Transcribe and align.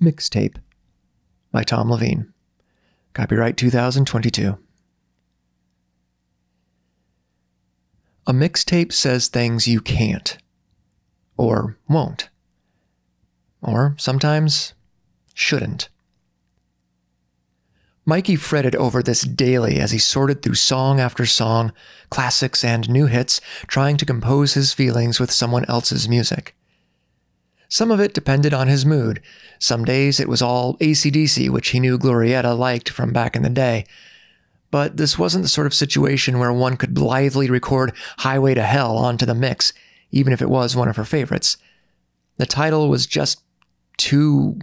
Mixtape 0.00 0.56
by 1.52 1.62
Tom 1.62 1.88
Leveen. 1.88 2.32
Copyright 3.12 3.58
2022. 3.58 4.56
A 8.26 8.32
mixtape 8.32 8.92
says 8.92 9.28
things 9.28 9.68
you 9.68 9.82
can't, 9.82 10.38
or 11.36 11.76
won't, 11.86 12.30
or 13.60 13.94
sometimes 13.98 14.72
shouldn't. 15.34 15.90
Mikey 18.06 18.36
fretted 18.36 18.74
over 18.76 19.02
this 19.02 19.20
daily 19.20 19.78
as 19.78 19.90
he 19.90 19.98
sorted 19.98 20.40
through 20.40 20.54
song 20.54 20.98
after 20.98 21.26
song, 21.26 21.72
classics 22.08 22.64
and 22.64 22.88
new 22.88 23.04
hits, 23.04 23.38
trying 23.66 23.98
to 23.98 24.06
compose 24.06 24.54
his 24.54 24.72
feelings 24.72 25.20
with 25.20 25.30
someone 25.30 25.66
else's 25.66 26.08
music. 26.08 26.56
Some 27.70 27.92
of 27.92 28.00
it 28.00 28.12
depended 28.12 28.52
on 28.52 28.66
his 28.66 28.84
mood. 28.84 29.22
Some 29.60 29.84
days 29.84 30.18
it 30.18 30.28
was 30.28 30.42
all 30.42 30.76
ACDC, 30.78 31.48
which 31.50 31.68
he 31.68 31.78
knew 31.78 31.98
Glorietta 31.98 32.58
liked 32.58 32.90
from 32.90 33.12
back 33.12 33.36
in 33.36 33.42
the 33.42 33.48
day. 33.48 33.86
But 34.72 34.96
this 34.96 35.16
wasn't 35.16 35.42
the 35.42 35.48
sort 35.48 35.68
of 35.68 35.74
situation 35.74 36.40
where 36.40 36.52
one 36.52 36.76
could 36.76 36.94
blithely 36.94 37.48
record 37.48 37.92
Highway 38.18 38.54
to 38.54 38.62
Hell 38.64 38.98
onto 38.98 39.24
the 39.24 39.36
mix, 39.36 39.72
even 40.10 40.32
if 40.32 40.42
it 40.42 40.50
was 40.50 40.74
one 40.74 40.88
of 40.88 40.96
her 40.96 41.04
favorites. 41.04 41.58
The 42.38 42.46
title 42.46 42.88
was 42.88 43.06
just 43.06 43.40
too 43.96 44.58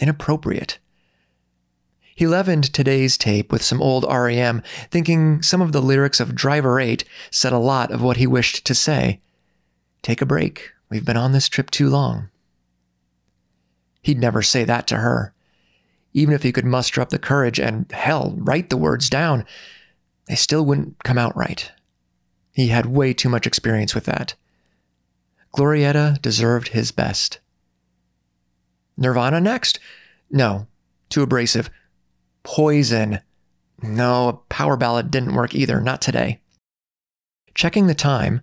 inappropriate. 0.00 0.78
He 2.14 2.28
leavened 2.28 2.72
today's 2.72 3.18
tape 3.18 3.50
with 3.50 3.64
some 3.64 3.82
old 3.82 4.04
REM, 4.08 4.62
thinking 4.92 5.42
some 5.42 5.60
of 5.60 5.72
the 5.72 5.82
lyrics 5.82 6.20
of 6.20 6.36
Driver 6.36 6.78
8 6.78 7.02
said 7.32 7.52
a 7.52 7.58
lot 7.58 7.90
of 7.90 8.00
what 8.00 8.16
he 8.16 8.28
wished 8.28 8.64
to 8.64 8.76
say. 8.76 9.20
Take 10.02 10.22
a 10.22 10.26
break, 10.26 10.70
We've 10.90 11.04
been 11.04 11.16
on 11.16 11.32
this 11.32 11.48
trip 11.48 11.70
too 11.70 11.88
long. 11.88 12.30
He'd 14.02 14.18
never 14.18 14.42
say 14.42 14.64
that 14.64 14.86
to 14.88 14.96
her. 14.96 15.34
Even 16.14 16.34
if 16.34 16.42
he 16.42 16.52
could 16.52 16.64
muster 16.64 17.00
up 17.00 17.10
the 17.10 17.18
courage 17.18 17.60
and, 17.60 17.90
hell, 17.92 18.34
write 18.38 18.70
the 18.70 18.76
words 18.76 19.10
down, 19.10 19.44
they 20.26 20.34
still 20.34 20.64
wouldn't 20.64 21.02
come 21.04 21.18
out 21.18 21.36
right. 21.36 21.70
He 22.52 22.68
had 22.68 22.86
way 22.86 23.12
too 23.12 23.28
much 23.28 23.46
experience 23.46 23.94
with 23.94 24.04
that. 24.04 24.34
Glorietta 25.54 26.20
deserved 26.22 26.68
his 26.68 26.90
best. 26.90 27.38
Nirvana 28.96 29.40
next? 29.40 29.78
No, 30.30 30.66
too 31.08 31.22
abrasive. 31.22 31.70
Poison. 32.42 33.20
No, 33.82 34.28
a 34.28 34.32
power 34.32 34.76
ballad 34.76 35.10
didn't 35.10 35.34
work 35.34 35.54
either, 35.54 35.80
not 35.80 36.00
today. 36.02 36.40
Checking 37.54 37.86
the 37.86 37.94
time, 37.94 38.42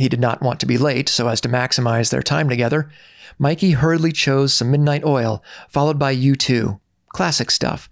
he 0.00 0.08
did 0.08 0.18
not 0.18 0.40
want 0.40 0.58
to 0.58 0.66
be 0.66 0.78
late 0.78 1.10
so 1.10 1.28
as 1.28 1.42
to 1.42 1.48
maximize 1.48 2.10
their 2.10 2.22
time 2.22 2.48
together. 2.48 2.90
Mikey 3.38 3.72
hurriedly 3.72 4.12
chose 4.12 4.54
some 4.54 4.70
Midnight 4.70 5.04
Oil, 5.04 5.44
followed 5.68 5.98
by 5.98 6.16
U2. 6.16 6.80
Classic 7.10 7.50
stuff. 7.50 7.86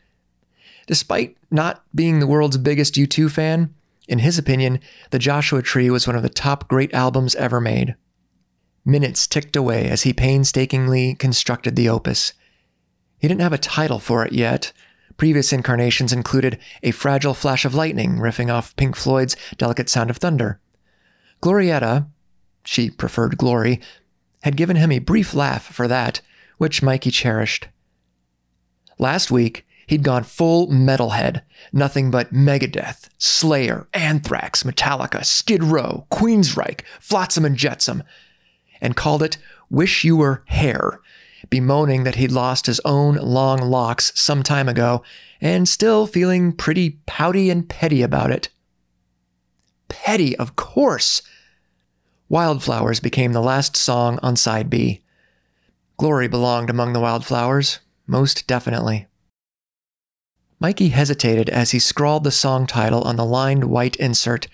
Despite 0.87 1.37
not 1.51 1.85
being 1.95 2.19
the 2.19 2.27
world's 2.27 2.57
biggest 2.57 2.95
U2 2.95 3.31
fan, 3.31 3.75
in 4.09 4.21
his 4.21 4.39
opinion, 4.39 4.81
The 5.11 5.19
Joshua 5.19 5.61
Tree 5.61 5.91
was 5.91 6.07
one 6.07 6.17
of 6.17 6.23
the 6.23 6.31
top 6.31 6.67
great 6.67 6.95
albums 6.95 7.35
ever 7.35 7.61
made. 7.61 7.95
Minutes 8.87 9.27
ticked 9.27 9.55
away 9.55 9.91
as 9.91 10.05
he 10.05 10.15
painstakingly 10.15 11.15
constructed 11.15 11.77
the 11.77 11.91
opus. 11.91 12.33
He 13.19 13.29
didn't 13.29 13.43
have 13.43 13.53
a 13.53 13.59
title 13.59 13.99
for 13.99 14.25
it 14.25 14.33
yet. 14.33 14.73
Previous 15.19 15.53
incarnations 15.53 16.15
included 16.15 16.59
A 16.83 16.91
Fragile 16.91 17.35
Flash 17.35 17.67
of 17.67 17.75
Lightning, 17.75 18.17
riffing 18.17 18.51
off 18.51 18.75
Pink 18.77 18.97
Floyd's 18.97 19.37
Delicate 19.59 19.91
Sound 19.91 20.09
of 20.09 20.17
Thunder, 20.17 20.59
Glorietta, 21.41 22.09
she 22.65 22.91
preferred 22.91 23.39
Glory, 23.39 23.81
had 24.43 24.57
given 24.57 24.77
him 24.77 24.91
a 24.91 24.99
brief 24.99 25.35
laugh 25.35 25.65
for 25.65 25.87
that, 25.87 26.21
which 26.59 26.83
Mikey 26.83 27.11
cherished. 27.11 27.69
Last 28.99 29.31
week, 29.31 29.65
he'd 29.87 30.03
gone 30.03 30.25
full 30.25 30.69
metalhead, 30.69 31.43
nothing 31.73 32.11
but 32.11 32.33
Megadeth, 32.33 33.09
Slayer, 33.19 33.87
Anthrax, 33.95 34.65
Metallica, 34.65 35.25
Skid 35.25 35.63
Row, 35.63 36.07
Queensryche, 36.11 36.83
Flotsam 37.01 37.45
and 37.45 37.57
Jetsam, 37.57 38.03
and 38.81 38.97
called 38.97 39.23
it 39.23 39.39
Wish 39.71 40.03
You 40.03 40.17
Were 40.17 40.43
Hair, 40.47 41.01
bemoaning 41.51 42.03
that 42.03 42.17
he'd 42.17 42.33
lost 42.33 42.67
his 42.67 42.81
own 42.85 43.15
long 43.15 43.61
locks 43.61 44.13
some 44.15 44.43
time 44.43 44.69
ago 44.69 45.03
and 45.41 45.69
still 45.69 46.07
feeling 46.07 46.53
pretty 46.53 46.99
pouty 47.07 47.49
and 47.49 47.69
petty 47.69 48.03
about 48.03 48.33
it 48.33 48.49
petty, 49.89 50.37
of 50.37 50.57
course. 50.57 51.23
Wildflowers 52.29 53.01
became 53.01 53.33
the 53.33 53.41
last 53.41 53.77
song 53.77 54.19
on 54.23 54.37
side 54.37 54.69
B. 54.69 55.03
Glory 55.97 56.29
belonged 56.29 56.71
among 56.71 56.93
the 56.93 57.01
wildflowers, 57.01 57.81
most 58.07 58.47
definitely. 58.47 59.07
Mikey 60.61 60.89
hesitated 60.89 61.49
as 61.49 61.71
he 61.71 61.79
scrawled 61.79 62.25
the 62.25 62.31
song 62.31 62.67
title 62.67 63.03
on 63.03 63.17
the 63.17 63.25
lined 63.25 63.65
white 63.65 63.97
insert. 63.97 64.49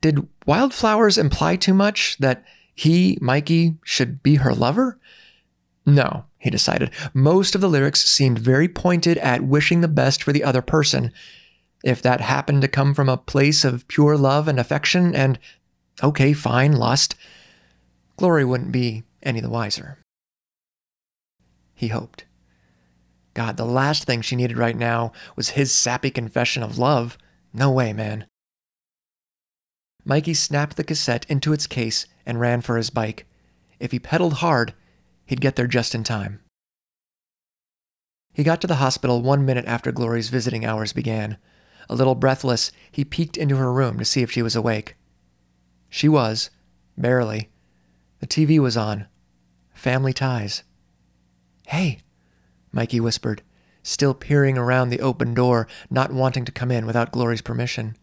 Did 0.00 0.28
wildflowers 0.46 1.18
imply 1.18 1.56
too 1.56 1.74
much? 1.74 2.16
That 2.18 2.44
he, 2.74 3.18
Mikey, 3.20 3.78
should 3.84 4.22
be 4.22 4.36
her 4.36 4.54
lover? 4.54 4.98
No, 5.84 6.26
he 6.38 6.50
decided. 6.50 6.90
Most 7.12 7.54
of 7.54 7.60
the 7.60 7.68
lyrics 7.68 8.08
seemed 8.08 8.38
very 8.38 8.68
pointed 8.68 9.18
at 9.18 9.42
wishing 9.44 9.80
the 9.80 9.88
best 9.88 10.22
for 10.22 10.32
the 10.32 10.44
other 10.44 10.62
person, 10.62 11.12
if 11.82 12.00
that 12.02 12.20
happened 12.20 12.62
to 12.62 12.68
come 12.68 12.94
from 12.94 13.08
a 13.08 13.16
place 13.16 13.64
of 13.64 13.88
pure 13.88 14.16
love 14.16 14.46
and 14.48 14.60
affection 14.60 15.14
and, 15.14 15.38
okay, 16.02 16.32
fine, 16.32 16.72
lust, 16.72 17.14
Glory 18.16 18.44
wouldn't 18.44 18.72
be 18.72 19.02
any 19.22 19.40
the 19.40 19.50
wiser. 19.50 19.98
He 21.74 21.88
hoped. 21.88 22.24
God, 23.34 23.56
the 23.56 23.64
last 23.64 24.04
thing 24.04 24.20
she 24.20 24.36
needed 24.36 24.58
right 24.58 24.76
now 24.76 25.12
was 25.34 25.50
his 25.50 25.72
sappy 25.72 26.10
confession 26.10 26.62
of 26.62 26.78
love. 26.78 27.16
No 27.52 27.70
way, 27.70 27.92
man. 27.92 28.26
Mikey 30.04 30.34
snapped 30.34 30.76
the 30.76 30.84
cassette 30.84 31.24
into 31.28 31.52
its 31.52 31.66
case 31.66 32.06
and 32.26 32.40
ran 32.40 32.60
for 32.60 32.76
his 32.76 32.90
bike. 32.90 33.26
If 33.80 33.92
he 33.92 33.98
pedaled 33.98 34.34
hard, 34.34 34.74
he'd 35.26 35.40
get 35.40 35.56
there 35.56 35.66
just 35.66 35.94
in 35.94 36.04
time. 36.04 36.40
He 38.32 38.44
got 38.44 38.60
to 38.60 38.66
the 38.66 38.76
hospital 38.76 39.22
one 39.22 39.44
minute 39.44 39.66
after 39.66 39.92
Glory's 39.92 40.28
visiting 40.28 40.64
hours 40.64 40.92
began. 40.92 41.38
A 41.88 41.94
little 41.94 42.14
breathless, 42.14 42.72
he 42.90 43.04
peeked 43.04 43.36
into 43.36 43.56
her 43.56 43.72
room 43.72 43.98
to 43.98 44.04
see 44.04 44.22
if 44.22 44.30
she 44.30 44.42
was 44.42 44.56
awake. 44.56 44.94
She 45.94 46.08
was, 46.08 46.48
barely. 46.96 47.50
The 48.20 48.26
TV 48.26 48.58
was 48.58 48.78
on. 48.78 49.08
Family 49.74 50.14
ties. 50.14 50.62
Hey, 51.66 51.98
Mikey 52.72 52.98
whispered, 52.98 53.42
still 53.82 54.14
peering 54.14 54.56
around 54.56 54.88
the 54.88 55.02
open 55.02 55.34
door, 55.34 55.68
not 55.90 56.10
wanting 56.10 56.46
to 56.46 56.50
come 56.50 56.70
in 56.70 56.86
without 56.86 57.12
Glory's 57.12 57.42
permission. 57.42 57.94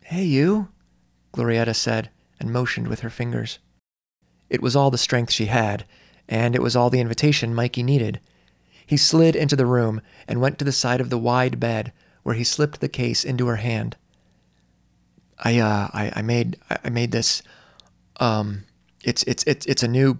Hey, 0.00 0.24
you, 0.24 0.70
Glorietta 1.32 1.76
said, 1.76 2.10
and 2.40 2.52
motioned 2.52 2.88
with 2.88 3.00
her 3.00 3.10
fingers. 3.10 3.60
It 4.50 4.60
was 4.60 4.74
all 4.74 4.90
the 4.90 4.98
strength 4.98 5.30
she 5.30 5.46
had, 5.46 5.86
and 6.28 6.56
it 6.56 6.62
was 6.62 6.74
all 6.74 6.90
the 6.90 7.00
invitation 7.00 7.54
Mikey 7.54 7.84
needed. 7.84 8.18
He 8.84 8.96
slid 8.96 9.36
into 9.36 9.54
the 9.54 9.64
room 9.64 10.00
and 10.26 10.40
went 10.40 10.58
to 10.58 10.64
the 10.64 10.72
side 10.72 11.00
of 11.00 11.10
the 11.10 11.18
wide 11.18 11.60
bed, 11.60 11.92
where 12.24 12.34
he 12.34 12.42
slipped 12.42 12.80
the 12.80 12.88
case 12.88 13.22
into 13.22 13.46
her 13.46 13.56
hand. 13.56 13.96
I 15.38 15.58
uh 15.58 15.88
I, 15.92 16.12
I 16.16 16.22
made 16.22 16.58
I 16.84 16.88
made 16.88 17.12
this 17.12 17.42
um 18.18 18.64
it's 19.04 19.22
it's 19.24 19.44
it's 19.44 19.66
it's 19.66 19.82
a 19.82 19.88
new 19.88 20.18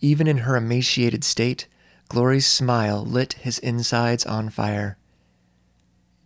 even 0.00 0.26
in 0.26 0.38
her 0.38 0.56
emaciated 0.56 1.24
state, 1.24 1.66
Glory's 2.08 2.46
smile 2.46 3.04
lit 3.04 3.34
his 3.34 3.58
insides 3.58 4.24
on 4.24 4.48
fire. 4.48 4.96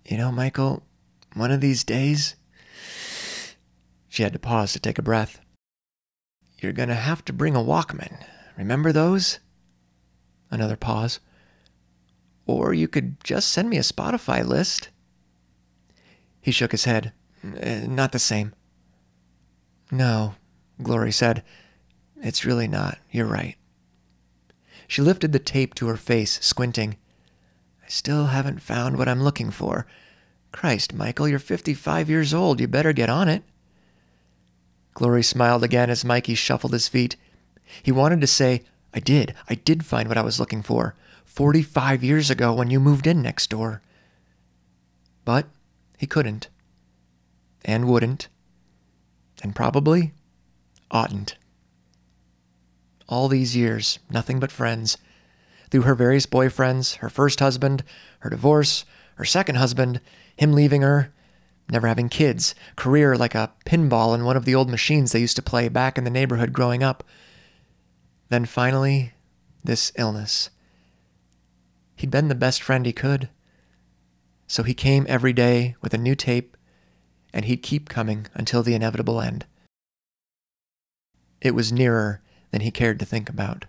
You 0.05 0.19
know, 0.19 0.31
Michael, 0.31 0.83
one 1.35 1.51
of 1.51 1.61
these 1.61 1.85
days 1.85 2.37
she 4.09 4.23
had 4.23 4.35
to 4.35 4.39
pause 4.39 4.75
to 4.75 4.81
take 4.81 4.99
a 4.99 5.03
breath. 5.03 5.41
You're 6.59 6.73
to 6.75 6.95
have 6.95 7.25
to 7.25 7.33
bring 7.33 7.57
a 7.57 7.61
Walkman. 7.61 8.23
Remember 8.59 8.93
those? 8.93 9.39
Another 10.51 10.77
pause. 10.77 11.19
Or 12.47 12.75
you 12.75 12.89
could 12.89 13.23
just 13.25 13.49
send 13.51 13.71
me 13.71 13.79
a 13.79 13.81
Spotify 13.81 14.47
list. 14.47 14.91
He 16.41 16.53
shook 16.53 16.73
his 16.73 16.85
head. 16.85 17.13
Eh, 17.45 17.87
not 17.87 18.13
the 18.13 18.19
same. 18.19 18.55
No, 19.91 20.35
Glory 20.83 21.13
said. 21.13 21.43
It's 22.21 22.45
really 22.45 22.69
not. 22.69 22.99
You're 23.11 23.27
right. 23.27 23.57
She 24.87 25.03
lifted 25.03 25.33
the 25.33 25.39
tape 25.39 25.75
to 25.75 25.89
her 25.89 25.97
face, 25.97 26.39
squinting. 26.43 26.97
I 27.85 27.89
still 27.89 28.27
haven't 28.27 28.63
found 28.63 28.97
what 28.97 29.09
I'm 29.09 29.23
looking 29.23 29.51
for. 29.51 29.87
Christ, 30.53 30.95
Michael, 30.95 31.29
you're 31.29 31.39
55 31.39 32.09
years 32.09 32.33
old. 32.33 32.61
You 32.61 32.69
better 32.69 32.93
get 32.93 33.11
on 33.11 33.29
it. 33.29 33.43
Glory 34.95 35.23
smiled 35.23 35.65
again 35.65 35.91
as 35.91 36.05
Mikey 36.05 36.35
shuffled 36.35 36.75
his 36.75 36.89
feet. 36.89 37.17
He 37.83 37.91
wanted 37.91 38.21
to 38.21 38.27
say, 38.27 38.63
I 38.95 39.01
did. 39.01 39.35
I 39.49 39.55
did 39.55 39.87
find 39.87 40.09
what 40.09 40.19
I 40.19 40.23
was 40.23 40.39
looking 40.39 40.63
for. 40.63 40.95
45 41.25 42.05
years 42.05 42.29
ago 42.31 42.53
when 42.53 42.71
you 42.71 42.79
moved 42.79 43.07
in 43.07 43.23
next 43.23 43.49
door. 43.49 43.81
But 45.25 45.47
he 45.97 46.07
couldn't, 46.07 46.49
and 47.65 47.87
wouldn't, 47.87 48.29
and 49.43 49.55
probably 49.55 50.13
oughtn't. 50.91 51.37
All 53.09 53.29
these 53.29 53.57
years, 53.57 53.99
nothing 54.11 54.41
but 54.41 54.53
friends. 54.53 54.99
through 55.73 55.83
her 55.83 55.95
various 55.95 56.27
boyfriends, 56.27 56.97
her 56.97 57.09
first 57.09 57.41
husband, 57.41 57.83
her 58.19 58.29
divorce, 58.29 58.85
her 59.15 59.25
second 59.25 59.55
husband, 59.55 60.03
him 60.37 60.53
leaving 60.53 60.83
her, 60.83 61.15
never 61.71 61.89
having 61.89 62.11
kids, 62.11 62.55
career 62.77 63.17
like 63.17 63.35
a 63.35 63.51
pinball 63.65 64.15
in 64.15 64.23
one 64.23 64.37
of 64.37 64.45
the 64.45 64.55
old 64.55 64.69
machines 64.69 65.13
they 65.13 65.21
used 65.21 65.37
to 65.37 65.43
play 65.43 65.71
back 65.71 65.97
in 65.97 66.05
the 66.05 66.11
neighborhood 66.11 66.53
growing 66.53 66.83
up. 66.83 67.03
Then 68.29 68.45
finally, 68.45 69.15
this 69.65 69.93
illness. 69.97 70.51
He'd 71.97 72.11
been 72.11 72.29
the 72.29 72.35
best 72.35 72.63
friend 72.63 72.85
he 72.85 72.93
could. 72.93 73.31
So 74.47 74.65
he 74.65 74.75
came 74.75 75.07
every 75.09 75.33
day 75.33 75.75
with 75.81 75.95
a 75.95 75.99
new 75.99 76.15
tape, 76.15 76.55
and 77.33 77.45
he'd 77.45 77.63
keep 77.63 77.89
coming 77.89 78.27
until 78.35 78.63
the 78.63 78.75
inevitable 78.75 79.21
end. 79.21 79.47
It 81.41 81.55
was 81.55 81.73
nearer 81.73 82.21
than 82.51 82.61
he 82.61 82.71
cared 82.71 82.99
to 83.01 83.05
think 83.05 83.29
about. 83.29 83.65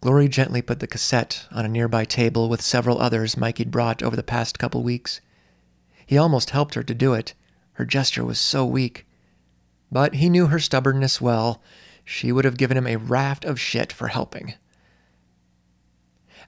Glory 0.00 0.28
gently 0.28 0.60
put 0.60 0.80
the 0.80 0.86
cassette 0.86 1.46
on 1.52 1.64
a 1.64 1.68
nearby 1.68 2.04
table 2.04 2.48
with 2.48 2.60
several 2.60 3.00
others 3.00 3.36
Mikey'd 3.36 3.70
brought 3.70 4.02
over 4.02 4.16
the 4.16 4.22
past 4.24 4.58
couple 4.58 4.82
weeks. 4.82 5.20
He 6.04 6.18
almost 6.18 6.50
helped 6.50 6.74
her 6.74 6.82
to 6.82 6.94
do 6.94 7.14
it. 7.14 7.34
Her 7.74 7.84
gesture 7.84 8.24
was 8.24 8.40
so 8.40 8.66
weak. 8.66 9.06
But 9.92 10.14
he 10.14 10.28
knew 10.28 10.48
her 10.48 10.58
stubbornness 10.58 11.20
well. 11.20 11.62
She 12.04 12.32
would 12.32 12.44
have 12.44 12.56
given 12.56 12.76
him 12.76 12.88
a 12.88 12.96
raft 12.96 13.44
of 13.44 13.60
shit 13.60 13.92
for 13.92 14.08
helping. 14.08 14.54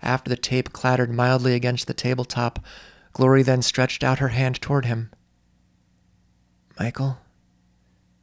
After 0.03 0.29
the 0.29 0.37
tape 0.37 0.73
clattered 0.73 1.13
mildly 1.13 1.55
against 1.55 1.87
the 1.87 1.95
tabletop, 1.95 2.59
Glory 3.15 3.45
then 3.45 3.63
stretched 3.63 4.05
out 4.05 4.19
her 4.19 4.29
hand 4.29 4.61
toward 4.61 4.85
him. 4.85 5.11
Michael? 6.79 7.19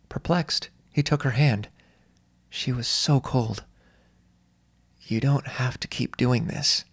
Perplexed, 0.09 0.69
he 0.91 1.01
took 1.01 1.23
her 1.23 1.31
hand. 1.31 1.69
She 2.49 2.73
was 2.73 2.87
so 2.87 3.21
cold. 3.21 3.63
You 4.99 5.21
don't 5.21 5.47
have 5.47 5.79
to 5.79 5.87
keep 5.87 6.17
doing 6.17 6.45
this. 6.45 6.83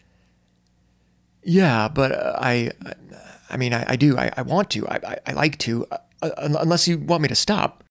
Yeah, 1.43 1.89
but 1.89 2.13
uh, 2.13 2.39
I, 2.41 2.71
I 3.51 3.57
mean, 3.57 3.75
I, 3.75 3.85
I 3.89 3.97
do. 3.97 4.17
I, 4.17 4.31
I 4.37 4.43
want 4.43 4.71
to. 4.71 4.87
I, 4.87 5.01
I, 5.05 5.19
I 5.27 5.33
like 5.33 5.59
to. 5.59 5.87
Uh, 5.91 5.99
unless 6.37 6.87
you 6.87 6.99
want 6.99 7.23
me 7.23 7.29
to 7.29 7.35
stop. 7.35 7.83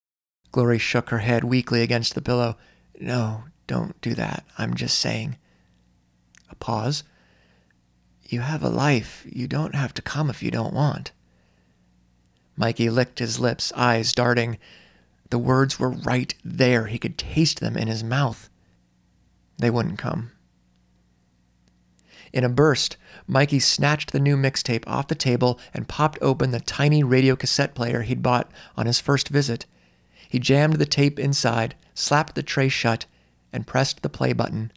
Glory 0.53 0.80
shook 0.80 1.10
her 1.10 1.19
head 1.19 1.44
weakly 1.44 1.81
against 1.81 2.15
the 2.15 2.21
pillow. 2.21 2.56
No, 3.00 3.44
don't 3.68 4.00
do 4.01 4.13
that. 4.15 4.45
I'm 4.57 4.74
just 4.74 4.98
saying. 5.00 5.38
A 6.50 6.56
pause. 6.56 7.03
You 8.27 8.41
have 8.41 8.62
a 8.62 8.69
life. 8.69 9.25
You 9.29 9.47
don't 9.47 9.75
have 9.75 9.94
to 9.95 10.01
come 10.01 10.29
if 10.29 10.44
you 10.44 10.51
don't 10.51 10.74
want. 10.74 11.12
Mikey 12.57 12.89
licked 12.89 13.19
his 13.19 13.39
lips, 13.39 13.71
eyes 13.75 14.12
darting. 14.12 14.57
The 15.29 15.38
words 15.38 15.79
were 15.79 15.89
right 15.89 16.33
there. 16.44 16.88
He 16.88 16.97
could 16.97 17.18
taste 17.18 17.62
them 17.62 17.77
in 17.77 17.88
his 17.88 18.03
mouth. 18.03 18.50
They 19.57 19.69
wouldn't 19.69 19.97
come. 19.97 20.31
In 22.33 22.44
a 22.44 22.50
burst, 22.50 22.97
Mikey 23.25 23.59
snatched 23.59 24.12
the 24.12 24.19
new 24.19 24.35
mixtape 24.35 24.83
off 24.85 25.07
the 25.07 25.15
table 25.15 25.59
and 25.74 25.88
popped 25.88 26.19
open 26.21 26.51
the 26.51 26.59
tiny 26.59 27.03
radio 27.03 27.35
cassette 27.35 27.74
player 27.74 28.01
he'd 28.01 28.21
bought 28.21 28.51
on 28.75 28.85
his 28.85 29.00
first 29.00 29.29
visit. 29.29 29.65
He 30.27 30.39
jammed 30.39 30.75
the 30.75 30.85
tape 30.85 31.18
inside, 31.18 31.75
slapped 31.94 32.35
the 32.35 32.44
tray 32.44 32.68
shut, 32.68 33.06
and 33.53 33.65
pressed 33.65 34.01
the 34.01 34.09
play 34.09 34.33
button. 34.33 34.74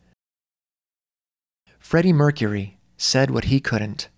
Freddie 1.78 2.12
Mercury 2.12 2.78
said 3.02 3.30
what 3.30 3.44
he 3.44 3.60
couldn't. 3.60 4.10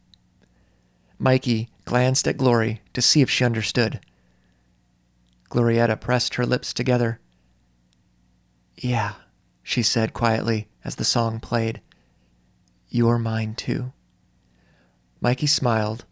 Mikey 1.17 1.69
glanced 1.85 2.27
at 2.27 2.37
Glory 2.37 2.81
to 2.93 3.01
see 3.01 3.23
if 3.23 3.31
she 3.31 3.45
understood. 3.45 4.01
Glorietta 5.51 6.01
pressed 6.01 6.35
her 6.35 6.45
lips 6.45 6.73
together. 6.73 7.21
Yeah, 8.77 9.13
she 9.63 9.85
said 9.85 10.13
quietly 10.13 10.67
as 10.85 10.97
the 10.97 11.05
song 11.05 11.39
played. 11.39 11.81
You're 12.89 13.21
mine 13.21 13.55
too. 13.55 13.93
Mikey 15.21 15.47
smiled, 15.47 16.05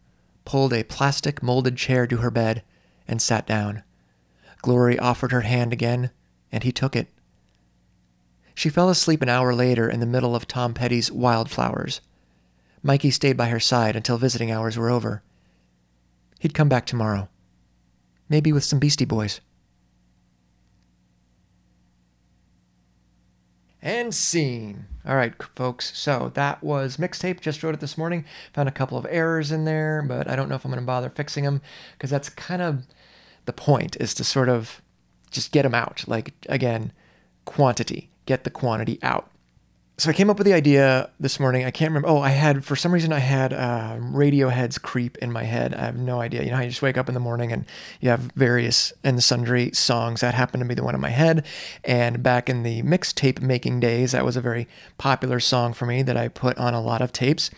pulled 0.44 0.72
a 0.72 0.84
plastic 0.84 1.42
molded 1.42 1.76
chair 1.76 2.06
to 2.06 2.18
her 2.18 2.30
bed, 2.30 2.62
and 3.08 3.20
sat 3.20 3.48
down. 3.48 3.82
Glory 4.62 4.96
offered 4.96 5.32
her 5.32 5.40
hand 5.40 5.72
again, 5.72 6.12
and 6.52 6.62
he 6.62 6.70
took 6.70 6.94
it. 6.94 7.08
She 8.54 8.68
fell 8.68 8.88
asleep 8.88 9.22
an 9.22 9.28
hour 9.28 9.52
later 9.52 9.90
in 9.90 9.98
the 9.98 10.06
middle 10.06 10.36
of 10.36 10.46
Tom 10.46 10.72
Petty's 10.72 11.10
Wildflowers. 11.10 12.00
Mikey 12.82 13.10
stayed 13.10 13.36
by 13.36 13.48
her 13.48 13.60
side 13.60 13.96
until 13.96 14.16
visiting 14.18 14.50
hours 14.50 14.76
were 14.76 14.90
over. 14.90 15.22
He'd 16.38 16.54
come 16.54 16.68
back 16.68 16.86
tomorrow. 16.86 17.28
Maybe 18.28 18.52
with 18.52 18.64
some 18.64 18.78
Beastie 18.78 19.04
Boys. 19.04 19.40
And 23.82 24.14
scene. 24.14 24.86
All 25.06 25.16
right, 25.16 25.34
folks. 25.56 25.96
So 25.98 26.30
that 26.34 26.62
was 26.62 26.96
mixtape. 26.98 27.40
Just 27.40 27.62
wrote 27.62 27.74
it 27.74 27.80
this 27.80 27.98
morning. 27.98 28.24
Found 28.52 28.68
a 28.68 28.72
couple 28.72 28.98
of 28.98 29.06
errors 29.08 29.52
in 29.52 29.64
there, 29.64 30.02
but 30.06 30.28
I 30.28 30.36
don't 30.36 30.48
know 30.48 30.54
if 30.54 30.64
I'm 30.64 30.70
going 30.70 30.80
to 30.82 30.86
bother 30.86 31.10
fixing 31.10 31.44
them 31.44 31.62
because 31.92 32.10
that's 32.10 32.28
kind 32.28 32.62
of 32.62 32.86
the 33.46 33.52
point 33.52 33.96
is 33.98 34.14
to 34.14 34.24
sort 34.24 34.48
of 34.48 34.82
just 35.30 35.52
get 35.52 35.62
them 35.62 35.74
out. 35.74 36.04
Like, 36.06 36.34
again, 36.48 36.92
quantity. 37.44 38.10
Get 38.26 38.44
the 38.44 38.50
quantity 38.50 38.98
out 39.02 39.30
so 40.00 40.08
I 40.08 40.14
came 40.14 40.30
up 40.30 40.38
with 40.38 40.46
the 40.46 40.54
idea 40.54 41.10
this 41.20 41.38
morning. 41.38 41.66
I 41.66 41.70
can't 41.70 41.90
remember. 41.90 42.08
Oh, 42.08 42.20
I 42.20 42.30
had 42.30 42.64
for 42.64 42.74
some 42.74 42.90
reason 42.90 43.12
I 43.12 43.18
had 43.18 43.52
uh, 43.52 43.98
Radiohead's 44.00 44.78
"Creep" 44.78 45.18
in 45.18 45.30
my 45.30 45.44
head. 45.44 45.74
I 45.74 45.84
have 45.84 45.98
no 45.98 46.22
idea. 46.22 46.42
You 46.42 46.50
know, 46.50 46.56
how 46.56 46.62
you 46.62 46.70
just 46.70 46.80
wake 46.80 46.96
up 46.96 47.08
in 47.08 47.14
the 47.14 47.20
morning 47.20 47.52
and 47.52 47.66
you 48.00 48.08
have 48.08 48.20
various 48.34 48.94
and 49.04 49.22
sundry 49.22 49.72
songs 49.72 50.22
that 50.22 50.32
happened 50.32 50.62
to 50.62 50.68
be 50.68 50.74
the 50.74 50.82
one 50.82 50.94
in 50.94 51.02
my 51.02 51.10
head. 51.10 51.44
And 51.84 52.22
back 52.22 52.48
in 52.48 52.62
the 52.62 52.82
mixtape 52.82 53.42
making 53.42 53.80
days, 53.80 54.12
that 54.12 54.24
was 54.24 54.38
a 54.38 54.40
very 54.40 54.66
popular 54.96 55.38
song 55.38 55.74
for 55.74 55.84
me 55.84 56.02
that 56.02 56.16
I 56.16 56.28
put 56.28 56.56
on 56.56 56.72
a 56.72 56.80
lot 56.80 57.02
of 57.02 57.12
tapes. 57.12 57.50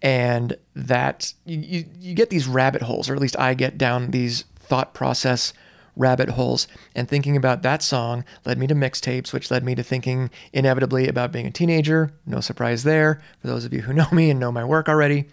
And 0.00 0.56
that 0.76 1.34
you, 1.44 1.58
you, 1.58 1.84
you 1.98 2.14
get 2.14 2.30
these 2.30 2.46
rabbit 2.46 2.82
holes, 2.82 3.10
or 3.10 3.14
at 3.14 3.20
least 3.20 3.38
I 3.38 3.54
get 3.54 3.78
down 3.78 4.12
these 4.12 4.44
thought 4.60 4.94
process 4.94 5.52
rabbit 5.96 6.30
holes. 6.30 6.68
And 6.94 7.08
thinking 7.08 7.36
about 7.36 7.62
that 7.62 7.82
song 7.82 8.24
led 8.44 8.58
me 8.58 8.66
to 8.66 8.74
mixtapes, 8.74 9.32
which 9.32 9.50
led 9.50 9.64
me 9.64 9.74
to 9.74 9.82
thinking 9.82 10.30
inevitably 10.52 11.08
about 11.08 11.32
being 11.32 11.46
a 11.46 11.50
teenager. 11.50 12.12
No 12.26 12.40
surprise 12.40 12.84
there 12.84 13.20
for 13.40 13.46
those 13.48 13.64
of 13.64 13.72
you 13.72 13.82
who 13.82 13.92
know 13.92 14.08
me 14.12 14.30
and 14.30 14.40
know 14.40 14.52
my 14.52 14.64
work 14.64 14.88
already. 14.88 15.26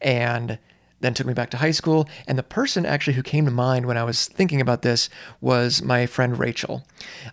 And 0.00 0.58
then 1.00 1.14
took 1.14 1.26
me 1.26 1.34
back 1.34 1.50
to 1.50 1.56
high 1.56 1.70
school. 1.70 2.08
And 2.26 2.36
the 2.36 2.42
person 2.42 2.84
actually 2.84 3.14
who 3.14 3.22
came 3.22 3.44
to 3.44 3.50
mind 3.50 3.86
when 3.86 3.96
I 3.96 4.04
was 4.04 4.26
thinking 4.26 4.60
about 4.60 4.82
this 4.82 5.08
was 5.40 5.82
my 5.82 6.06
friend 6.06 6.38
Rachel. 6.38 6.86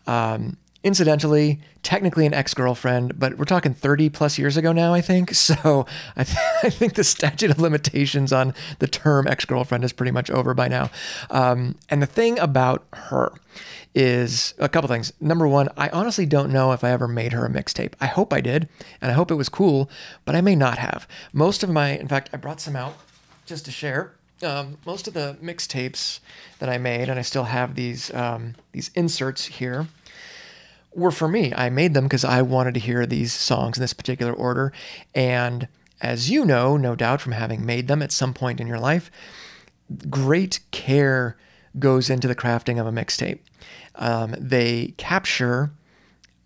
Um, 0.05 0.57
incidentally, 0.85 1.59
technically 1.81 2.27
an 2.27 2.33
ex 2.33 2.53
girlfriend, 2.53 3.17
but 3.19 3.39
we're 3.39 3.45
talking 3.45 3.73
30 3.73 4.09
plus 4.09 4.37
years 4.37 4.55
ago 4.55 4.71
now, 4.71 4.93
I 4.93 5.01
think. 5.01 5.33
So 5.45 5.85
I, 6.15 6.23
th- 6.23 6.37
I 6.63 6.69
think 6.69 6.93
the 6.93 7.03
statute 7.03 7.51
of 7.51 7.59
limitations 7.59 8.31
on 8.31 8.53
the 8.79 8.87
term 8.87 9.27
ex 9.27 9.45
girlfriend 9.45 9.83
is 9.83 9.93
pretty 9.93 10.11
much 10.11 10.29
over 10.29 10.53
by 10.53 10.67
now. 10.67 10.89
Um, 11.29 11.75
and 11.89 12.01
the 12.01 12.07
thing 12.07 12.39
about 12.39 12.85
her 12.93 13.31
is 13.93 14.53
a 14.59 14.69
couple 14.69 14.87
things. 14.87 15.13
Number 15.19 15.47
one, 15.47 15.69
I 15.77 15.89
honestly 15.89 16.25
don't 16.25 16.51
know 16.51 16.71
if 16.71 16.83
I 16.83 16.91
ever 16.91 17.07
made 17.07 17.33
her 17.33 17.45
a 17.45 17.49
mixtape. 17.49 17.93
I 17.99 18.07
hope 18.07 18.33
I 18.33 18.41
did, 18.41 18.67
and 19.01 19.11
I 19.11 19.13
hope 19.13 19.31
it 19.31 19.35
was 19.35 19.49
cool, 19.49 19.89
but 20.25 20.35
I 20.35 20.41
may 20.41 20.55
not 20.55 20.77
have. 20.77 21.07
Most 21.33 21.63
of 21.63 21.69
my, 21.69 21.97
in 21.97 22.07
fact, 22.07 22.29
I 22.33 22.37
brought 22.37 22.61
some 22.61 22.75
out 22.75 22.95
just 23.45 23.65
to 23.65 23.71
share. 23.71 24.13
Um, 24.43 24.77
most 24.85 25.07
of 25.07 25.13
the 25.13 25.37
mixtapes 25.41 26.19
that 26.59 26.69
I 26.69 26.77
made, 26.77 27.07
and 27.07 27.17
I 27.17 27.23
still 27.23 27.45
have 27.45 27.75
these 27.75 28.13
um, 28.13 28.55
these 28.73 28.91
inserts 28.95 29.45
here 29.45 29.87
were 30.95 31.11
for 31.11 31.27
me. 31.27 31.53
I 31.55 31.69
made 31.69 31.93
them 31.93 32.05
because 32.05 32.23
I 32.23 32.41
wanted 32.41 32.73
to 32.75 32.79
hear 32.79 33.05
these 33.05 33.33
songs 33.33 33.77
in 33.77 33.81
this 33.81 33.93
particular 33.93 34.33
order. 34.33 34.71
And 35.13 35.67
as 36.01 36.29
you 36.29 36.45
know, 36.45 36.77
no 36.77 36.95
doubt 36.95 37.21
from 37.21 37.33
having 37.33 37.65
made 37.65 37.87
them 37.87 38.01
at 38.01 38.11
some 38.11 38.33
point 38.33 38.59
in 38.59 38.67
your 38.67 38.79
life, 38.79 39.11
great 40.09 40.59
care 40.71 41.37
goes 41.77 42.09
into 42.09 42.27
the 42.27 42.35
crafting 42.35 42.79
of 42.79 42.87
a 42.87 42.91
mixtape. 42.91 43.39
Um, 43.95 44.35
they 44.39 44.93
capture 44.97 45.71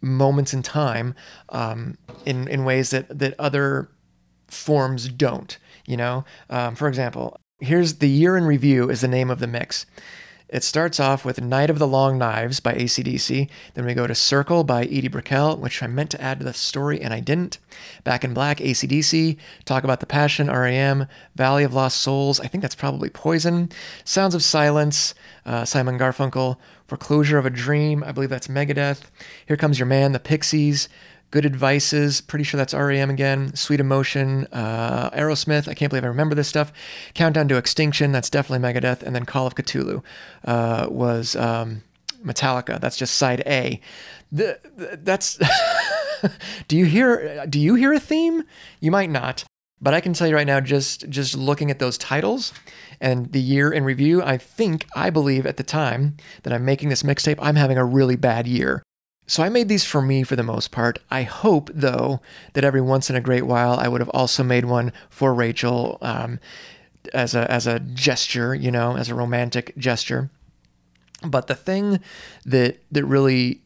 moments 0.02 0.54
in 0.54 0.64
time 0.64 1.14
um, 1.50 1.98
in, 2.26 2.48
in 2.48 2.66
ways 2.66 2.90
that, 2.92 3.20
that 3.20 3.36
other 3.40 3.90
forms 4.48 5.10
don't. 5.10 5.58
You 5.86 5.98
know, 5.98 6.26
um, 6.50 6.76
for 6.76 6.88
example, 6.88 7.40
here's 7.60 7.96
the 7.96 8.10
year 8.10 8.38
in 8.38 8.46
review 8.46 8.90
is 8.90 9.02
the 9.02 9.08
name 9.08 9.30
of 9.30 9.40
the 9.40 9.48
mix. 9.48 9.86
It 10.50 10.64
starts 10.64 11.00
off 11.00 11.24
with 11.24 11.40
Night 11.40 11.70
of 11.70 11.78
the 11.78 11.86
Long 11.86 12.18
Knives 12.18 12.60
by 12.60 12.74
ACDC. 12.74 13.50
Then 13.76 13.86
we 13.86 13.94
go 13.94 14.08
to 14.08 14.16
Circle 14.16 14.64
by 14.64 14.86
Edie 14.86 15.08
Brickell, 15.08 15.58
which 15.58 15.84
I 15.84 15.88
meant 15.88 16.10
to 16.12 16.22
add 16.22 16.40
to 16.40 16.46
the 16.46 16.54
story 16.54 17.00
and 17.00 17.14
I 17.14 17.20
didn't. 17.20 17.60
Back 18.04 18.24
in 18.24 18.34
Black, 18.34 18.58
ACDC. 18.58 19.38
Talk 19.66 19.84
About 19.84 20.00
the 20.00 20.08
Passion, 20.08 20.50
REM. 20.50 21.06
Valley 21.36 21.64
of 21.64 21.76
Lost 21.76 22.00
Souls, 22.00 22.40
I 22.40 22.48
think 22.48 22.64
that's 22.64 22.74
probably 22.74 23.12
Poison. 23.12 23.70
Sounds 24.04 24.34
of 24.34 24.44
Silence, 24.44 25.14
uh, 25.46 25.66
Simon 25.66 26.00
Garfunkel. 26.00 26.58
Foreclosure 26.88 27.38
of 27.38 27.46
a 27.46 27.52
Dream, 27.52 28.04
I 28.04 28.12
believe 28.12 28.32
that's 28.32 28.48
Megadeth. 28.48 29.02
Here 29.46 29.56
Comes 29.56 29.78
Your 29.78 29.86
Man, 29.86 30.14
The 30.14 30.20
Pixies. 30.20 30.90
Good 31.32 31.46
Advices, 31.46 32.22
pretty 32.22 32.44
sure 32.44 32.58
that's 32.58 32.74
REM 32.74 33.10
again. 33.10 33.56
Sweet 33.56 33.80
Emotion, 33.80 34.48
uh, 34.52 35.10
Aerosmith, 35.12 35.68
I 35.68 35.74
can't 35.74 35.90
believe 35.90 36.04
I 36.04 36.08
remember 36.08 36.36
this 36.36 36.48
stuff. 36.48 36.74
Countdown 37.14 37.48
to 37.50 37.58
Extinction, 37.58 38.12
that's 38.12 38.30
definitely 38.30 38.68
Megadeth. 38.68 39.04
And 39.04 39.16
then 39.16 39.26
Call 39.26 39.46
of 39.46 39.56
Cthulhu 39.56 40.04
uh, 40.46 40.88
was 40.90 41.36
um, 41.36 41.84
Metallica, 42.26 42.80
that's 42.82 42.98
just 42.98 43.16
side 43.16 43.44
A. 43.46 43.80
The, 44.32 44.60
the, 44.76 45.00
that's. 45.02 45.40
do 46.68 46.78
you 46.78 46.86
hear 46.86 47.46
do 47.48 47.60
you 47.60 47.76
hear 47.76 47.94
a 47.94 48.00
theme? 48.00 48.44
You 48.80 48.92
might 48.92 49.10
not. 49.10 49.44
But 49.82 49.94
I 49.94 50.02
can 50.02 50.14
tell 50.14 50.28
you 50.28 50.36
right 50.36 50.48
now, 50.48 50.60
just 50.60 51.10
just 51.10 51.36
looking 51.36 51.72
at 51.72 51.80
those 51.80 51.98
titles 51.98 52.54
and 53.00 53.32
the 53.32 53.40
year 53.40 53.72
in 53.72 53.84
review, 53.84 54.22
I 54.22 54.38
think 54.38 54.86
I 54.96 55.10
believe 55.10 55.46
at 55.46 55.58
the 55.58 55.64
time 55.64 56.18
that 56.44 56.52
I'm 56.52 56.66
making 56.66 56.90
this 56.90 57.04
mixtape, 57.04 57.40
I'm 57.42 57.56
having 57.56 57.78
a 57.78 57.86
really 57.86 58.18
bad 58.18 58.46
year. 58.46 58.84
So 59.30 59.44
I 59.44 59.50
made 59.50 59.70
these 59.70 59.86
for 59.86 60.02
me 60.02 60.24
for 60.24 60.36
the 60.36 60.42
most 60.42 60.72
part. 60.72 60.98
I 61.12 61.22
hope 61.22 61.70
though 61.72 62.20
that 62.54 62.64
every 62.64 62.82
once 62.82 63.12
in 63.12 63.16
a 63.16 63.22
great 63.22 63.46
while 63.46 63.74
I 63.74 63.88
would 63.88 64.02
have 64.02 64.10
also 64.10 64.44
made 64.44 64.66
one 64.66 64.92
for 65.12 65.36
Rachel 65.36 66.00
um, 66.02 66.40
as 67.14 67.36
a 67.36 67.50
as 67.50 67.68
a 67.68 67.80
gesture, 67.80 68.56
you 68.56 68.72
know, 68.72 68.98
as 68.98 69.08
a 69.08 69.14
romantic 69.14 69.78
gesture. 69.78 70.32
But 71.22 71.46
the 71.46 71.54
thing 71.54 72.00
that 72.46 72.80
that 72.92 73.06
really 73.06 73.62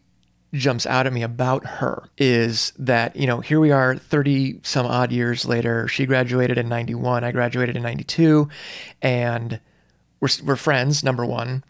jumps 0.54 0.86
out 0.86 1.08
at 1.08 1.14
me 1.14 1.24
about 1.24 1.66
her 1.66 2.10
is 2.18 2.74
that, 2.78 3.16
you 3.16 3.26
know, 3.26 3.40
here 3.40 3.62
we 3.62 3.72
are 3.72 3.96
30 3.96 4.60
some 4.64 4.86
odd 4.86 5.14
years 5.14 5.46
later. 5.46 5.88
She 5.88 6.06
graduated 6.06 6.58
in 6.58 6.68
91, 6.68 7.24
I 7.24 7.32
graduated 7.32 7.78
in 7.78 7.84
92, 7.84 8.50
and 9.02 9.62
we're, 10.20 10.30
we're 10.44 10.56
friends, 10.56 11.04
number 11.04 11.26
one. 11.26 11.64